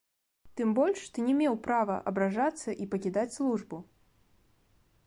[0.61, 3.75] Тым больш, ты не меў права абражацца і пакідаць службу.